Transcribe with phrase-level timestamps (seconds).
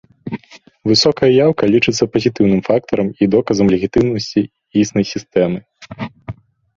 [0.91, 4.41] Высокая яўка лічыцца пазітыўным фактарам і доказам легітымнасці
[4.85, 5.59] існай сістэмы.